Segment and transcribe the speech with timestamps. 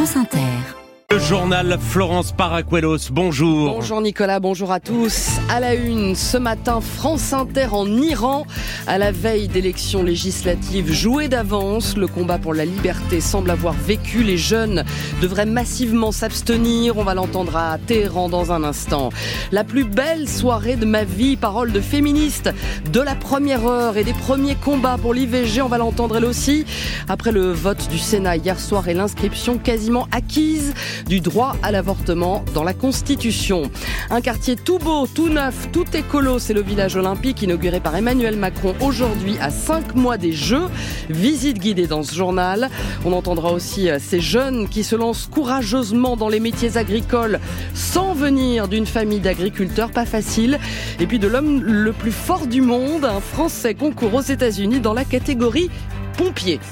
[0.00, 0.79] France Inter.
[1.12, 3.74] Le journal Florence Paracuelos, bonjour.
[3.74, 5.40] Bonjour Nicolas, bonjour à tous.
[5.48, 8.46] À la une, ce matin, France Inter en Iran,
[8.86, 11.96] à la veille d'élections législatives jouées d'avance.
[11.96, 14.22] Le combat pour la liberté semble avoir vécu.
[14.22, 14.84] Les jeunes
[15.20, 16.96] devraient massivement s'abstenir.
[16.96, 19.08] On va l'entendre à Téhéran dans un instant.
[19.50, 22.50] La plus belle soirée de ma vie, parole de féministe,
[22.92, 25.60] de la première heure et des premiers combats pour l'IVG.
[25.60, 26.64] On va l'entendre elle aussi.
[27.08, 30.72] Après le vote du Sénat hier soir et l'inscription quasiment acquise
[31.06, 33.70] du droit à l'avortement dans la Constitution.
[34.10, 38.36] Un quartier tout beau, tout neuf, tout écolo, c'est le village olympique inauguré par Emmanuel
[38.36, 40.68] Macron aujourd'hui à 5 mois des Jeux.
[41.08, 42.70] Visite guidée dans ce journal.
[43.04, 47.40] On entendra aussi euh, ces jeunes qui se lancent courageusement dans les métiers agricoles
[47.74, 50.58] sans venir d'une famille d'agriculteurs, pas facile.
[50.98, 54.94] Et puis de l'homme le plus fort du monde, un Français concourt aux États-Unis dans
[54.94, 55.70] la catégorie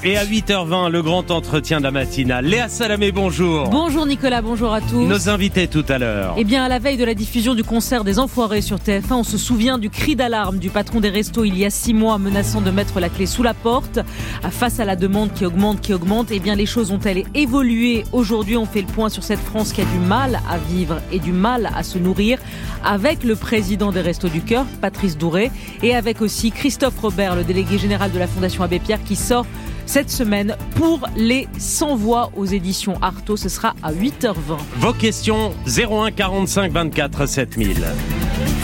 [0.03, 2.45] et à 8h20, le grand entretien de la matinale.
[2.45, 3.69] Léa Salamé, bonjour.
[3.69, 5.07] Bonjour Nicolas, bonjour à tous.
[5.07, 6.35] Nos invités tout à l'heure.
[6.37, 9.23] Eh bien, à la veille de la diffusion du concert des Enfoirés sur TF1, on
[9.23, 12.61] se souvient du cri d'alarme du patron des restos il y a six mois menaçant
[12.61, 13.99] de mettre la clé sous la porte.
[14.51, 18.03] Face à la demande qui augmente, qui augmente, eh bien, les choses ont-elles évolué?
[18.11, 21.19] Aujourd'hui, on fait le point sur cette France qui a du mal à vivre et
[21.19, 22.37] du mal à se nourrir
[22.83, 25.51] avec le président des Restos du Cœur, Patrice Douré,
[25.83, 29.38] et avec aussi Christophe Robert, le délégué général de la Fondation Abbé Pierre, qui sort
[29.85, 33.37] cette semaine pour les 100 voix aux éditions Artaud.
[33.37, 34.57] Ce sera à 8h20.
[34.77, 37.83] Vos questions 01 45 24 7000.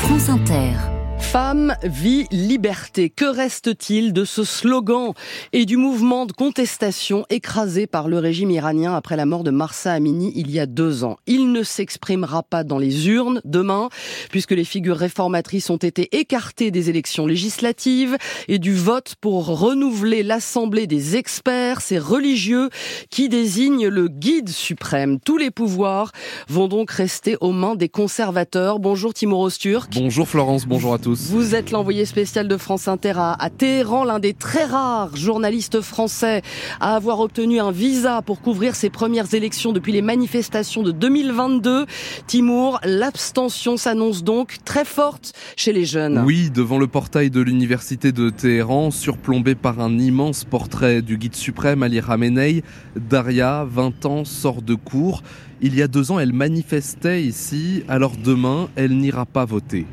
[0.02, 0.95] France Inter.
[1.36, 3.10] Femme, vie, liberté.
[3.10, 5.12] Que reste-t-il de ce slogan
[5.52, 9.92] et du mouvement de contestation écrasé par le régime iranien après la mort de Marsa
[9.92, 11.18] Amini il y a deux ans?
[11.28, 13.90] Il ne s'exprimera pas dans les urnes demain,
[14.32, 18.16] puisque les figures réformatrices ont été écartées des élections législatives
[18.48, 22.70] et du vote pour renouveler l'Assemblée des experts, ces religieux
[23.10, 25.20] qui désignent le guide suprême.
[25.20, 26.14] Tous les pouvoirs
[26.48, 28.80] vont donc rester aux mains des conservateurs.
[28.80, 29.92] Bonjour Timur Osturk.
[29.94, 31.25] Bonjour Florence, bonjour à tous.
[31.28, 36.44] Vous êtes l'envoyé spécial de France Inter à, Téhéran, l'un des très rares journalistes français
[36.80, 41.88] à avoir obtenu un visa pour couvrir ses premières élections depuis les manifestations de 2022.
[42.28, 46.22] Timour, l'abstention s'annonce donc très forte chez les jeunes.
[46.26, 51.36] Oui, devant le portail de l'université de Téhéran, surplombé par un immense portrait du guide
[51.36, 52.64] suprême Ali Khamenei,
[52.96, 55.24] Daria, 20 ans, sort de cours.
[55.62, 59.86] Il y a deux ans, elle manifestait ici, alors demain, elle n'ira pas voter.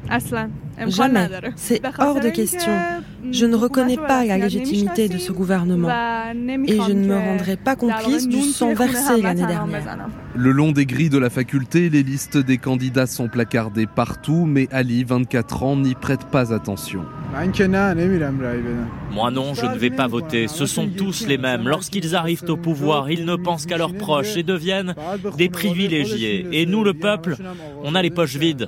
[0.89, 1.29] Jamais.
[1.57, 2.73] C'est hors de question.
[3.31, 5.89] Je ne reconnais pas la légitimité de ce gouvernement.
[6.67, 10.09] Et je ne me rendrai pas complice du sang versé l'année dernière.
[10.35, 14.69] Le long des grilles de la faculté, les listes des candidats sont placardées partout, mais
[14.73, 17.05] Ali, 24 ans, n'y prête pas attention.
[19.11, 20.49] Moi non, je ne vais pas voter.
[20.49, 21.69] Ce sont tous les mêmes.
[21.69, 24.95] Lorsqu'ils arrivent au pouvoir, ils ne pensent qu'à leurs proches et deviennent
[25.37, 26.47] des privilégiés.
[26.53, 27.37] Et nous, le peuple,
[27.83, 28.67] on a les poches vides.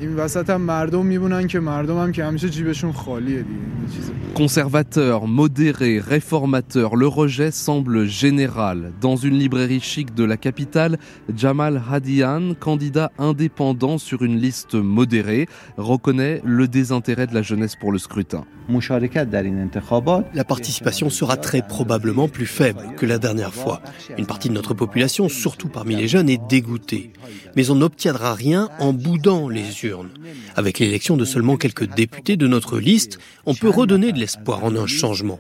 [4.35, 8.93] Conservateur, modéré, réformateur, le rejet semble général.
[9.01, 10.99] Dans une librairie chic de la capitale,
[11.35, 17.93] Jamal Hadian, candidat indépendant sur une liste modérée, reconnaît le désintérêt de la jeunesse pour
[17.93, 18.45] le scrutin.
[20.35, 23.83] La participation sera très probablement plus faible que la dernière fois.
[24.17, 27.13] Une partie de notre population, surtout parmi les jeunes, est dégoûtée.
[27.57, 30.11] Mais on n'obtiendra rien en boudant les urnes.
[30.57, 34.75] Avec l'élection de seulement quelques députés de notre liste, on peut redonner de l'espoir en
[34.77, 35.39] un changement.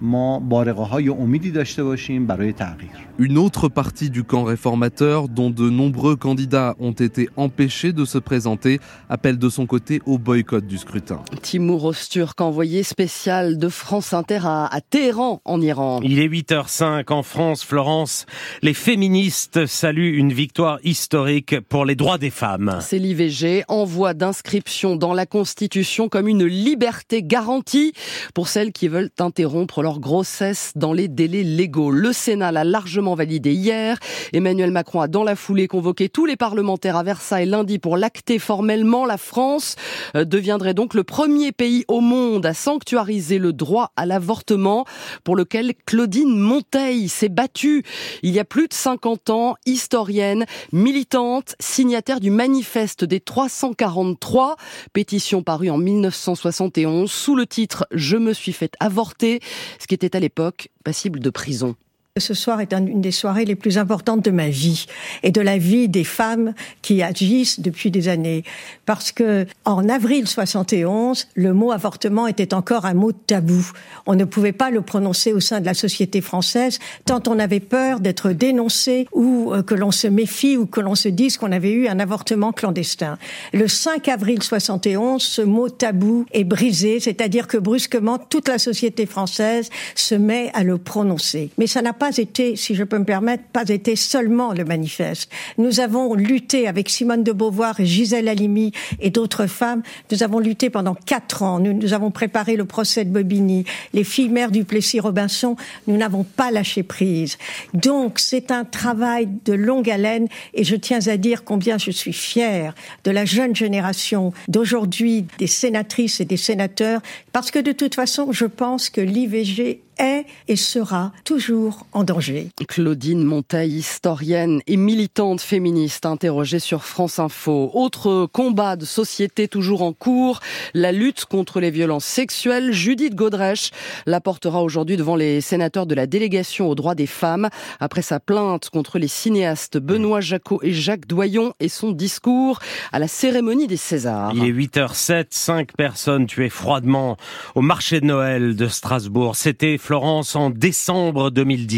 [3.18, 8.18] Une autre partie du camp réformateur, dont de nombreux candidats ont été empêchés de se
[8.18, 11.22] présenter, appelle de son côté au boycott du scrutin.
[11.40, 16.00] Timur Osturk, envoyé spécial de France Inter à, Téhéran, en Iran.
[16.02, 18.26] Il est 8h05 en France, Florence.
[18.60, 22.78] Les féministes saluent une victoire historique pour les droits des femmes.
[22.80, 27.92] C'est l'IVG, envoi d'inscription dans la Constitution comme une liberté garantie
[28.34, 31.92] pour celles qui veulent interrompre leur grossesse dans les délais légaux.
[31.92, 33.98] Le Sénat l'a largement validé hier.
[34.32, 38.38] Emmanuel Macron a dans la foulée convoqué tous les parlementaires à Versailles lundi pour l'acter
[38.38, 39.06] formellement.
[39.06, 39.76] La France
[40.14, 44.84] euh, deviendrait donc le premier pays au monde à sanctuariser le droit à l'avortement
[45.24, 47.84] pour lequel Claudine Monteil s'est battue
[48.22, 54.56] il y a plus de 50 ans, historienne, militante, signataire du manifeste des 343,
[54.92, 59.40] pétition parue en 1971 sous le titre Je me suis fait avorter,
[59.78, 61.76] ce qui était à l'époque passible de prison.
[62.20, 64.87] Ce soir est une des soirées les plus importantes de ma vie
[65.25, 68.44] et de la vie des femmes qui agissent depuis des années.
[68.87, 73.69] Parce que en avril 71, le mot avortement était encore un mot tabou.
[74.06, 77.58] On ne pouvait pas le prononcer au sein de la société française tant on avait
[77.58, 81.50] peur d'être dénoncé ou euh, que l'on se méfie ou que l'on se dise qu'on
[81.50, 83.19] avait eu un avortement clandestin.
[83.52, 89.05] Le 5 avril 71, ce mot tabou est brisé, c'est-à-dire que brusquement toute la société
[89.05, 91.50] française se met à le prononcer.
[91.58, 94.66] Mais ça n'a pas pas été, si je peux me permettre, pas été seulement le
[94.66, 95.30] manifeste.
[95.56, 99.82] Nous avons lutté avec Simone de Beauvoir et Gisèle Halimi et d'autres femmes.
[100.12, 101.60] Nous avons lutté pendant quatre ans.
[101.60, 103.64] Nous, nous avons préparé le procès de Bobigny,
[103.94, 105.56] les filles mères du Plessis-Robinson.
[105.86, 107.38] Nous n'avons pas lâché prise.
[107.72, 112.12] Donc, c'est un travail de longue haleine et je tiens à dire combien je suis
[112.12, 112.74] fière
[113.04, 117.00] de la jeune génération d'aujourd'hui, des sénatrices et des sénateurs,
[117.32, 122.49] parce que de toute façon, je pense que l'IVG est et sera toujours en danger.
[122.69, 127.70] Claudine Monteil, historienne et militante féministe, interrogée sur France Info.
[127.73, 130.41] Autre combat de société toujours en cours,
[130.75, 132.73] la lutte contre les violences sexuelles.
[132.73, 133.70] Judith Godrèche
[134.06, 137.49] la portera aujourd'hui devant les sénateurs de la délégation aux droits des femmes
[137.81, 142.58] après sa plainte contre les cinéastes Benoît Jacot et Jacques Doyon et son discours
[142.93, 144.32] à la cérémonie des Césars.
[144.35, 147.17] Il est 8h07, cinq personnes tuées froidement
[147.55, 149.37] au marché de Noël de Strasbourg.
[149.37, 151.31] C'était Florence en décembre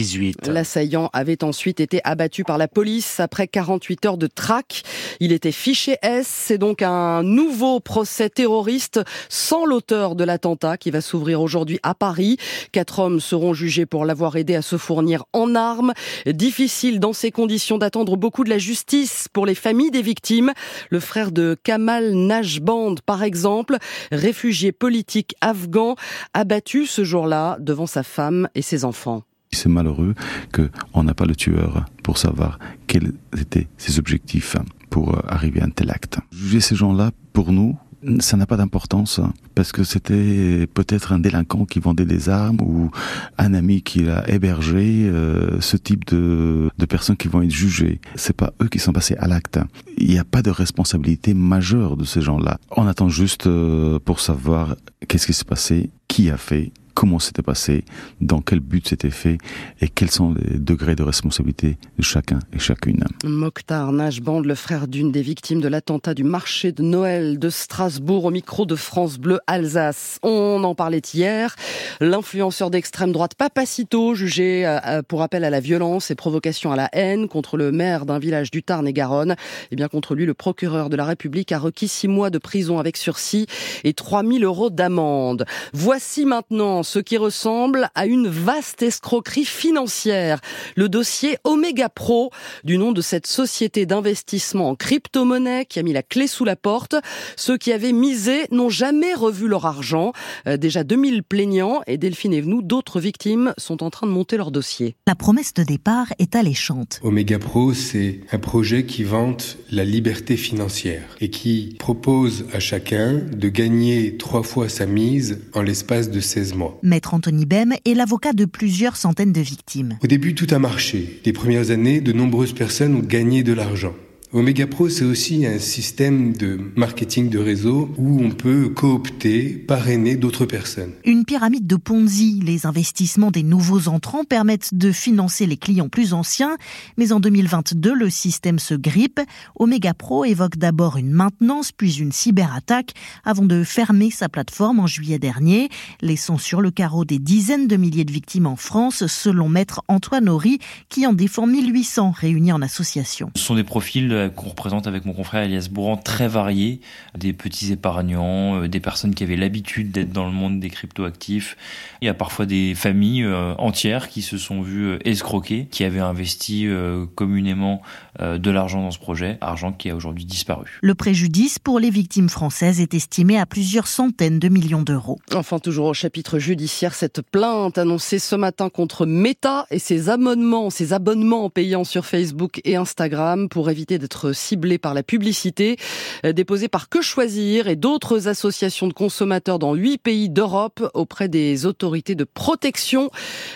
[0.06, 0.48] 2018.
[0.48, 4.82] L'assaillant avait ensuite été abattu par la police après 48 heures de traque.
[5.20, 6.26] Il était fiché S.
[6.26, 11.94] C'est donc un nouveau procès terroriste sans l'auteur de l'attentat qui va s'ouvrir aujourd'hui à
[11.94, 12.36] Paris.
[12.72, 15.92] Quatre hommes seront jugés pour l'avoir aidé à se fournir en armes.
[16.26, 20.52] Difficile dans ces conditions d'attendre beaucoup de la justice pour les familles des victimes.
[20.90, 23.76] Le frère de Kamal Najband, par exemple,
[24.12, 25.96] réfugié politique afghan,
[26.34, 29.22] abattu ce jour-là devant sa femme et ses enfants.
[29.56, 30.14] C'est malheureux
[30.52, 34.56] qu'on n'a pas le tueur pour savoir quels étaient ses objectifs
[34.90, 36.18] pour euh, arriver à un tel acte.
[36.30, 37.76] Juger ces gens-là, pour nous,
[38.20, 39.20] ça n'a pas d'importance
[39.54, 42.90] parce que c'était peut-être un délinquant qui vendait des armes ou
[43.38, 48.00] un ami qui a hébergé euh, ce type de, de personnes qui vont être jugées.
[48.14, 49.58] C'est pas eux qui sont passés à l'acte.
[49.98, 52.58] Il n'y a pas de responsabilité majeure de ces gens-là.
[52.76, 54.76] On attend juste euh, pour savoir
[55.08, 57.84] qu'est-ce qui s'est passé, qui a fait comment c'était passé,
[58.22, 59.36] dans quel but c'était fait
[59.82, 63.04] et quels sont les degrés de responsabilité de chacun et chacune.
[63.22, 68.24] Mokhtar Najband, le frère d'une des victimes de l'attentat du marché de Noël de Strasbourg
[68.24, 70.18] au micro de France Bleu Alsace.
[70.22, 71.54] On en parlait hier.
[72.00, 76.76] L'influenceur d'extrême droite Papacito, jugé euh, euh, pour appel à la violence et provocation à
[76.76, 79.32] la haine contre le maire d'un village du Tarn-et-Garonne.
[79.32, 79.36] Et
[79.72, 82.78] eh bien contre lui, le procureur de la République a requis six mois de prison
[82.78, 83.46] avec sursis
[83.84, 85.44] et 3000 euros d'amende.
[85.74, 90.40] Voici maintenant ce qui ressemble à une vaste escroquerie financière.
[90.76, 92.30] Le dossier Omega Pro,
[92.64, 96.56] du nom de cette société d'investissement en crypto-monnaie qui a mis la clé sous la
[96.56, 96.94] porte.
[97.36, 100.12] Ceux qui avaient misé n'ont jamais revu leur argent.
[100.46, 104.50] Euh, déjà 2000 plaignants et Delphine Evenou, d'autres victimes sont en train de monter leur
[104.50, 104.96] dossier.
[105.06, 107.00] La promesse de départ est alléchante.
[107.02, 113.14] Omega Pro, c'est un projet qui vante la liberté financière et qui propose à chacun
[113.14, 116.75] de gagner trois fois sa mise en l'espace de 16 mois.
[116.82, 119.98] Maître Anthony Bem est l'avocat de plusieurs centaines de victimes.
[120.02, 121.20] Au début, tout a marché.
[121.24, 123.94] Les premières années, de nombreuses personnes ont gagné de l'argent.
[124.32, 130.16] Omega Pro, c'est aussi un système de marketing de réseau où on peut coopter, parrainer
[130.16, 130.92] d'autres personnes.
[131.04, 132.40] Une pyramide de Ponzi.
[132.44, 136.56] Les investissements des nouveaux entrants permettent de financer les clients plus anciens,
[136.96, 139.20] mais en 2022, le système se grippe.
[139.54, 144.88] Omega Pro évoque d'abord une maintenance, puis une cyberattaque, avant de fermer sa plateforme en
[144.88, 145.68] juillet dernier,
[146.00, 150.28] laissant sur le carreau des dizaines de milliers de victimes en France, selon maître Antoine
[150.28, 153.30] Horry, qui en défend 1800 réunis en association.
[153.36, 156.80] Ce sont des profils euh, qu'on représente avec mon confrère Elias Bourran très variés,
[157.16, 161.56] des petits épargnants, euh, des personnes qui avaient l'habitude d'être dans le monde des cryptoactifs.
[162.02, 166.00] Il y a parfois des familles euh, entières qui se sont vues escroquer, qui avaient
[166.00, 166.66] investi
[167.14, 167.82] communément
[168.20, 170.78] de l'argent dans ce projet, argent qui a aujourd'hui disparu.
[170.82, 175.18] Le préjudice pour les victimes françaises est estimé à plusieurs centaines de millions d'euros.
[175.34, 180.70] Enfin, toujours au chapitre judiciaire, cette plainte annoncée ce matin contre Meta et ses abonnements,
[180.70, 185.76] ses abonnements payants sur Facebook et Instagram pour éviter des d'être ciblé par la publicité.
[186.22, 191.66] Déposé par Que Choisir et d'autres associations de consommateurs dans huit pays d'Europe auprès des
[191.66, 193.10] autorités de protection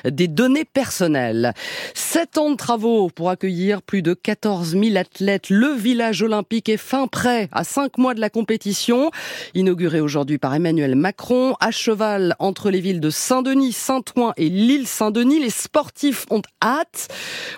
[0.04, 1.54] des données personnelles.
[1.95, 5.50] Sept ans de travaux pour accueillir plus de 14 000 athlètes.
[5.50, 9.12] Le village olympique est fin prêt à cinq mois de la compétition.
[9.54, 15.38] Inauguré aujourd'hui par Emmanuel Macron, à cheval entre les villes de Saint-Denis, Saint-Ouen et Lille-Saint-Denis,
[15.38, 17.07] les sportifs ont hâte.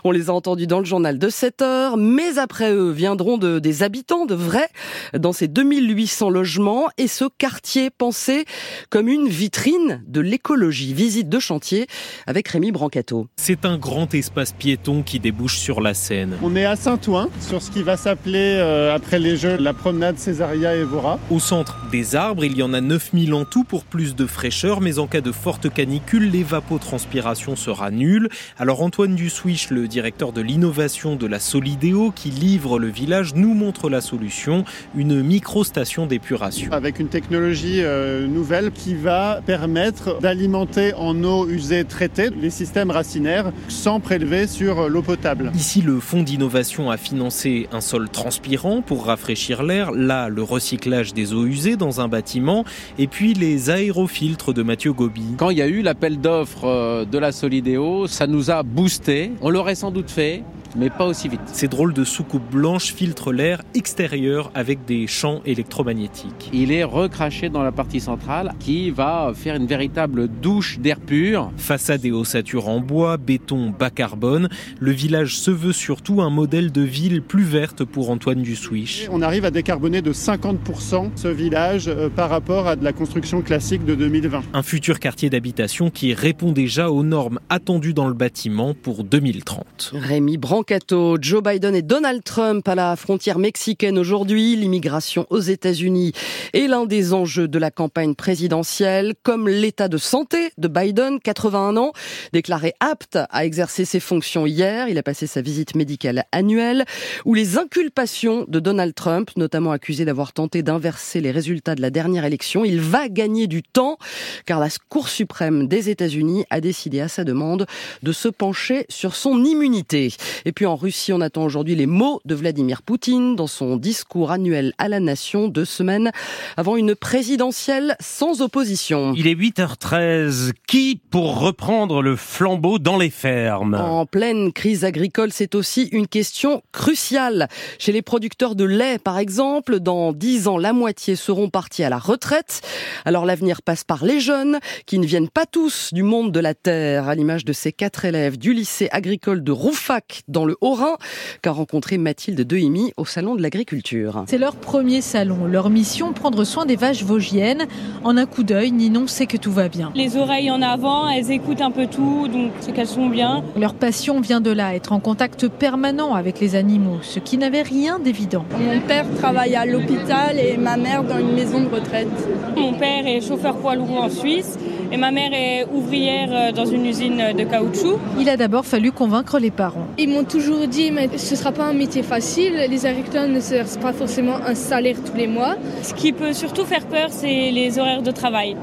[0.04, 3.58] On les a entendus dans le journal de 7 heures, mais après eux viendront de,
[3.58, 4.68] des habitants de vrais
[5.16, 8.44] dans ces 2800 logements et ce quartier pensé
[8.90, 10.94] comme une vitrine de l'écologie.
[10.94, 11.86] Visite de chantier
[12.26, 13.28] avec Rémi Brancato.
[13.36, 16.36] C'est un grand espace piéton qui débouche sur la Seine.
[16.42, 20.18] On est à Saint-Ouen, sur ce qui va s'appeler euh, après les Jeux la promenade
[20.18, 21.18] Césaria Evora.
[21.30, 24.80] Au centre des arbres, il y en a 9000 en tout pour plus de fraîcheur,
[24.80, 28.28] mais en cas de forte canicule, l'évapotranspiration sera nulle.
[28.58, 33.54] Alors Antoine Dussouich, le directeur de l'innovation de la Solidéo qui livre le village, nous
[33.54, 34.64] montre la solution,
[34.94, 36.72] une micro-station d'épuration.
[36.72, 42.90] Avec une technologie euh, nouvelle qui va permettre d'alimenter en eau usée traitée les systèmes
[42.90, 45.52] racinaires sans prélever sur l'eau potable.
[45.54, 51.14] Ici, le fonds d'innovation a financé un sol transpirant pour rafraîchir l'air, là le recyclage
[51.14, 52.64] des eaux usées dans un bâtiment,
[52.98, 55.34] et puis les aérofiltres de Mathieu Gobi.
[55.36, 59.32] Quand il y a eu l'appel d'offres euh, de la Solidéo, ça nous a boosté.
[59.40, 60.42] On l'aurait sans doute fait,
[60.76, 61.40] mais pas aussi vite.
[61.46, 66.50] Ces drôles de soucoupes blanches filtrent l'air extérieur avec des champs électromagnétiques.
[66.52, 71.50] Il est recraché dans la partie centrale qui va faire une véritable douche d'air pur.
[71.56, 74.48] Façade et ossature en bois, béton bas carbone,
[74.78, 79.08] le village se veut surtout un modèle de ville plus verte pour Antoine Dussouich.
[79.10, 83.42] On arrive à décarboner de 50% ce village euh, par rapport à de la construction
[83.42, 84.42] classique de 2020.
[84.52, 89.92] Un futur quartier d'habitation qui répond déjà aux normes attendues dans le bâtiment pour 2030.
[89.94, 94.54] Rémi Brancato, Joe Biden et Donald Trump à la frontière mexicaine aujourd'hui.
[94.54, 96.12] L'immigration aux États-Unis
[96.52, 101.76] est l'un des enjeux de la campagne présidentielle, comme l'état de santé de Biden, 81
[101.76, 101.92] ans,
[102.32, 104.86] déclaré apte à exercer ses fonctions hier.
[104.86, 106.84] Il a passé sa visite médicale annuelle,
[107.24, 111.90] ou les inculpations de Donald Trump, notamment accusé d'avoir tenté d'inverser les résultats de la
[111.90, 112.64] dernière élection.
[112.64, 113.98] Il va gagner du temps,
[114.46, 117.66] car la Cour suprême des États-Unis a décidé à sa demande
[118.04, 120.12] de se pencher sur son immunité.
[120.52, 124.72] Puis en Russie, on attend aujourd'hui les mots de Vladimir Poutine dans son discours annuel
[124.78, 126.10] à la nation deux semaines
[126.56, 129.12] avant une présidentielle sans opposition.
[129.16, 130.52] Il est 8h13.
[130.66, 133.74] Qui pour reprendre le flambeau dans les fermes?
[133.74, 137.48] En pleine crise agricole, c'est aussi une question cruciale.
[137.78, 141.90] Chez les producteurs de lait, par exemple, dans 10 ans, la moitié seront partis à
[141.90, 142.62] la retraite.
[143.04, 146.54] Alors l'avenir passe par les jeunes, qui ne viennent pas tous du monde de la
[146.54, 150.96] terre, à l'image de ces quatre élèves du lycée agricole de Roufac, dans le Haut-Rhin,
[151.42, 154.24] qu'a rencontré Mathilde Dehimi au Salon de l'Agriculture.
[154.26, 155.46] C'est leur premier salon.
[155.46, 157.66] Leur mission, prendre soin des vaches vosgiennes.
[158.04, 159.92] En un coup d'œil, Ninon sait que tout va bien.
[159.94, 163.44] Les oreilles en avant, elles écoutent un peu tout, donc c'est qu'elles sont bien.
[163.56, 167.62] Leur passion vient de là, être en contact permanent avec les animaux, ce qui n'avait
[167.62, 168.44] rien d'évident.
[168.58, 172.08] Mon père travaille à l'hôpital et ma mère dans une maison de retraite.
[172.56, 174.58] Mon père est chauffeur poids lourd en Suisse
[174.92, 177.98] et ma mère est ouvrière dans une usine de caoutchouc.
[178.20, 179.86] Il a d'abord fallu convaincre les parents.
[179.98, 183.78] Ils m'ont toujours dit mais ce sera pas un métier facile, les agriculteurs ne cherchent
[183.80, 185.56] pas forcément un salaire tous les mois.
[185.82, 188.56] Ce qui peut surtout faire peur, c'est les horaires de travail.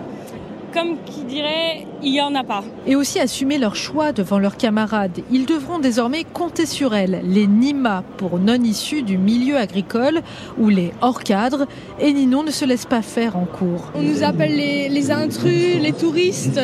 [0.74, 2.64] Comme qui dirait, il n'y en a pas.
[2.88, 5.20] Et aussi assumer leur choix devant leurs camarades.
[5.32, 10.22] Ils devront désormais compter sur elles, les NIMA pour non issus du milieu agricole
[10.58, 11.68] ou les hors cadres.
[12.00, 13.92] Et Ninon ne se laisse pas faire en cours.
[13.96, 16.60] On nous appelle les, les intrus, les touristes.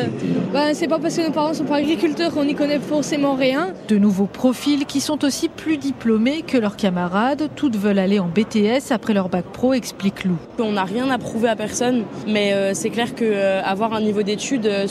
[0.52, 3.74] Ben, c'est pas parce que nos parents sont pas agriculteurs qu'on n'y connaît forcément rien.
[3.88, 7.48] De nouveaux profils qui sont aussi plus diplômés que leurs camarades.
[7.56, 10.36] Toutes veulent aller en BTS après leur bac pro, explique Lou.
[10.58, 14.00] On n'a rien à prouver à personne, mais euh, c'est clair que euh, avoir un
[14.00, 14.86] niveau d'études euh,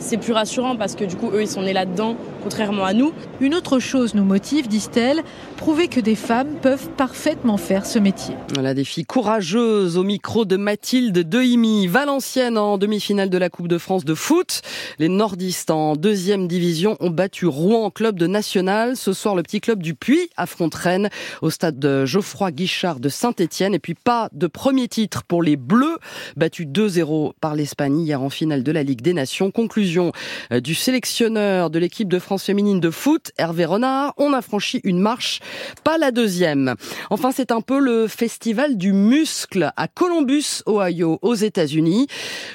[0.00, 2.16] c'est plus rassurant parce que du coup, eux, ils sont nés là-dedans,
[2.48, 3.12] contrairement à nous.
[3.42, 5.22] Une autre chose nous motive, disent-elles,
[5.58, 8.34] prouver que des femmes peuvent parfaitement faire ce métier.
[8.54, 13.68] Voilà des filles courageuses au micro de Mathilde Dehimi, Valenciennes en demi-finale de la Coupe
[13.68, 14.62] de France de foot.
[14.98, 18.96] Les nordistes en deuxième division ont battu Rouen en club de national.
[18.96, 21.10] Ce soir, le petit club du Puy affronte Rennes
[21.42, 23.74] au stade de Geoffroy Guichard de Saint-Etienne.
[23.74, 25.98] Et puis pas de premier titre pour les Bleus,
[26.38, 29.50] battus 2-0 par l'Espagne hier en finale de la Ligue des Nations.
[29.50, 30.12] Conclusion
[30.50, 34.98] du sélectionneur de l'équipe de France Féminine de foot, Hervé Renard, on a franchi une
[34.98, 35.40] marche,
[35.84, 36.74] pas la deuxième.
[37.10, 42.06] Enfin, c'est un peu le festival du muscle à Columbus, Ohio, aux États-Unis.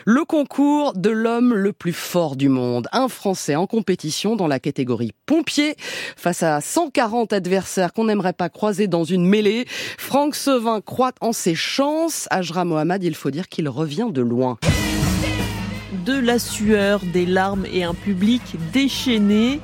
[0.05, 2.87] Le concours de l'homme le plus fort du monde.
[2.91, 5.75] Un Français en compétition dans la catégorie pompier
[6.15, 9.65] face à 140 adversaires qu'on n'aimerait pas croiser dans une mêlée.
[9.97, 12.27] Franck Sevin croit en ses chances.
[12.31, 14.57] Ajra Mohamed, il faut dire qu'il revient de loin
[16.05, 18.41] de la sueur, des larmes et un public
[18.73, 19.59] déchaîné.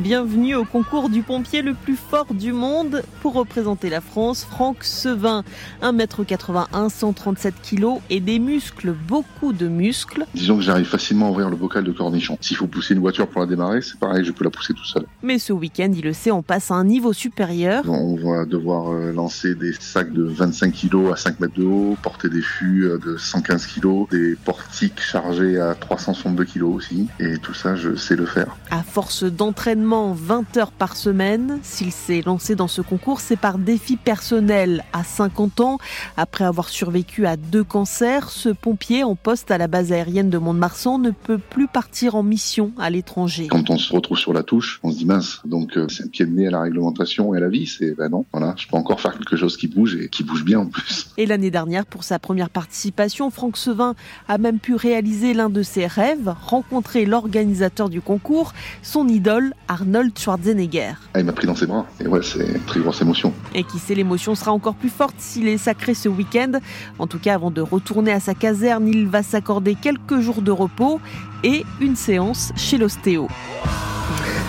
[0.00, 3.02] Bienvenue au concours du pompier le plus fort du monde.
[3.20, 5.44] Pour représenter la France, Franck Sevin,
[5.82, 10.24] 1m81, 137 kg et des muscles, beaucoup de muscles.
[10.34, 12.38] Disons que j'arrive facilement à ouvrir le bocal de cornichon.
[12.40, 14.86] S'il faut pousser une voiture pour la démarrer, c'est pareil, je peux la pousser tout
[14.86, 15.04] seul.
[15.22, 17.84] Mais ce week-end, il le sait, on passe à un niveau supérieur.
[17.86, 21.98] On va devoir euh, lancer des sacs de 25 kg à 5 mètres de haut,
[22.02, 27.06] porter des fûts euh, de 115 kg, des portiques chargés à 362 kg aussi.
[27.18, 28.56] Et tout ça, je sais le faire.
[28.70, 31.58] À force d'entraînement, 20 heures par semaine.
[31.62, 34.84] S'il s'est lancé dans ce concours, c'est par défi personnel.
[34.92, 35.78] À 50 ans,
[36.16, 40.38] après avoir survécu à deux cancers, ce pompier en poste à la base aérienne de
[40.38, 43.48] Mont-de-Marsan ne peut plus partir en mission à l'étranger.
[43.48, 46.08] Quand on se retrouve sur la touche, on se dit mince, donc euh, c'est un
[46.08, 47.66] pied de nez à la réglementation et à la vie.
[47.66, 50.44] C'est ben non, voilà, je peux encore faire quelque chose qui bouge et qui bouge
[50.44, 51.10] bien en plus.
[51.16, 53.94] Et l'année dernière, pour sa première participation, Franck Sevin
[54.28, 60.18] a même pu réaliser l'un de ses rêves, rencontrer l'organisateur du concours, son idole Arnold
[60.18, 60.92] Schwarzenegger.
[61.14, 61.86] Ah, il m'a pris dans ses bras.
[62.00, 63.32] Et ouais, c'est une très grosse émotion.
[63.54, 66.52] Et qui sait, l'émotion sera encore plus forte s'il est sacré ce week-end.
[66.98, 70.50] En tout cas, avant de retourner à sa caserne, il va s'accorder quelques jours de
[70.50, 71.00] repos
[71.44, 73.28] et une séance chez l'ostéo.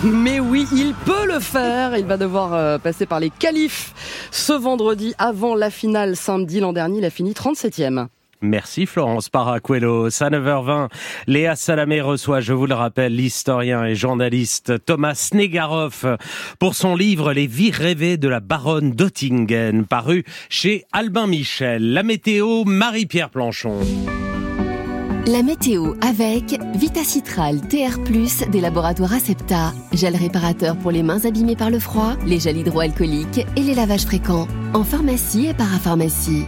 [0.04, 1.96] Mais oui, il peut le faire.
[1.96, 3.94] Il va devoir euh, passer par les qualifs
[4.30, 6.60] ce vendredi avant la finale samedi.
[6.60, 8.08] L'an dernier, il a fini 37e.
[8.42, 10.22] Merci Florence Paracuelos.
[10.22, 10.88] À 9h20,
[11.28, 16.04] Léa Salamé reçoit, je vous le rappelle, l'historien et journaliste Thomas Negaroff
[16.58, 21.92] pour son livre Les vies rêvées de la baronne d'Ottingen, paru chez Albin Michel.
[21.92, 23.78] La météo, Marie-Pierre Planchon.
[25.26, 27.96] La météo avec Vitacitral TR+,
[28.50, 33.46] des laboratoires Acepta, gel réparateur pour les mains abîmées par le froid, les gels hydroalcooliques
[33.56, 36.44] et les lavages fréquents, en pharmacie et parapharmacie.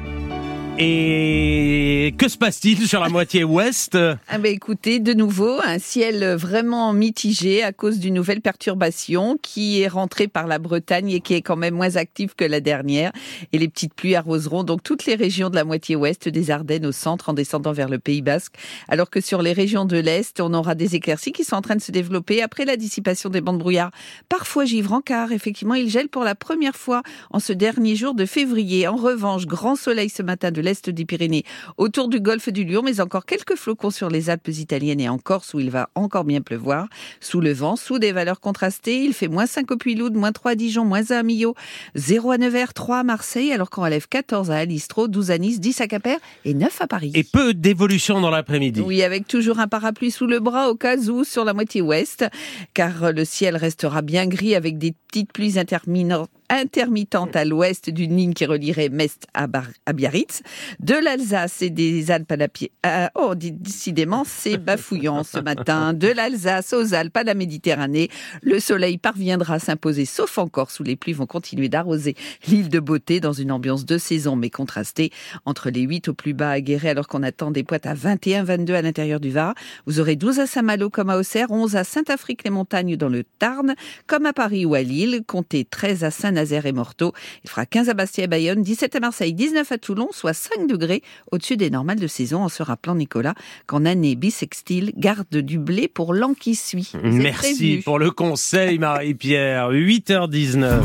[0.77, 3.97] Et que se passe-t-il sur la moitié ouest?
[4.29, 9.83] Ah ben Écoutez, de nouveau, un ciel vraiment mitigé à cause d'une nouvelle perturbation qui
[9.83, 13.13] est rentrée par la Bretagne et qui est quand même moins active que la dernière.
[13.53, 16.87] Et les petites pluies arroseront donc toutes les régions de la moitié ouest, des Ardennes
[16.87, 18.55] au centre, en descendant vers le Pays Basque.
[18.89, 21.77] Alors que sur les régions de l'Est, on aura des éclaircies qui sont en train
[21.77, 23.93] de se développer après la dissipation des bandes brouillard.
[24.29, 28.27] Parfois givrant, car effectivement, il gèle pour la première fois en ce dernier jour de
[28.27, 28.89] février.
[28.89, 31.45] En revanche, grand soleil ce matin de l'est des Pyrénées,
[31.77, 35.19] autour du golfe du Lion, mais encore quelques flocons sur les Alpes italiennes et en
[35.19, 36.89] Corse où il va encore bien pleuvoir.
[37.21, 40.53] Sous le vent, sous des valeurs contrastées, il fait moins 5 au Puy-Loude, moins 3
[40.53, 41.55] à Dijon, moins 1 à Millau,
[41.95, 45.61] 0 à Nevers, 3 à Marseille, alors qu'on relève 14 à Alistro, 12 à Nice,
[45.61, 47.13] 10 à Quimper et 9 à Paris.
[47.15, 48.81] Et peu d'évolution dans l'après-midi.
[48.81, 52.25] Oui, avec toujours un parapluie sous le bras au cas où sur la moitié ouest,
[52.73, 58.17] car le ciel restera bien gris avec des petites pluies interminentes intermittente à l'ouest d'une
[58.17, 59.47] ligne qui relierait Mest à,
[59.93, 60.43] Biarritz,
[60.81, 62.49] de l'Alsace et des Alpes à la
[62.87, 65.93] euh, oh, décidément, c'est bafouillant ce matin.
[65.93, 68.11] De l'Alsace aux Alpes à la Méditerranée,
[68.43, 72.15] le soleil parviendra à s'imposer, sauf encore sous les pluies vont continuer d'arroser
[72.49, 75.11] l'île de Beauté dans une ambiance de saison mais contrastée
[75.45, 78.45] entre les 8 au plus bas à Guéret alors qu'on attend des poites à 21,
[78.45, 79.55] 22 à l'intérieur du Var.
[79.87, 83.75] Vous aurez 12 à Saint-Malo comme à Auxerre, 11 à Saint-Afrique-les-Montagnes dans le Tarn,
[84.07, 87.13] comme à Paris ou à Lille, comptez 13 à Saint Et Morteau.
[87.43, 90.67] Il fera 15 à Bastia et Bayonne, 17 à Marseille, 19 à Toulon, soit 5
[90.69, 91.03] degrés
[91.33, 93.35] au-dessus des normales de saison, en se rappelant, Nicolas,
[93.67, 96.93] qu'en année bisextile, garde du blé pour l'an qui suit.
[97.03, 99.71] Merci pour le conseil, Marie-Pierre.
[99.71, 100.83] 8h19.